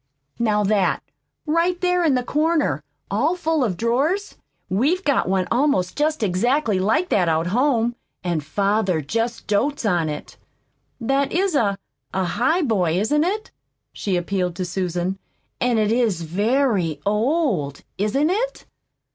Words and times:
Now 0.39 0.63
that, 0.63 1.03
right 1.45 1.79
there 1.79 2.03
in 2.03 2.15
the 2.15 2.23
corner, 2.23 2.81
all 3.11 3.35
full 3.35 3.63
of 3.63 3.77
drawers 3.77 4.35
We've 4.67 5.03
got 5.03 5.29
one 5.29 5.47
almost 5.51 5.95
just 5.95 6.23
exactly 6.23 6.79
like 6.79 7.09
that 7.09 7.29
out 7.29 7.45
home, 7.45 7.95
and 8.23 8.43
father 8.43 9.01
just 9.01 9.45
dotes 9.45 9.85
on 9.85 10.09
it. 10.09 10.37
That 10.99 11.31
IS 11.31 11.53
a 11.53 11.77
a 12.15 12.23
highboy, 12.25 12.93
isn't 12.99 13.23
it?" 13.23 13.51
she 13.93 14.15
appealed 14.17 14.55
to 14.55 14.65
Susan. 14.65 15.19
"And 15.59 15.77
it 15.77 15.91
is 15.91 16.23
very 16.23 16.99
old, 17.05 17.83
isn't 17.99 18.31
it?" 18.31 18.65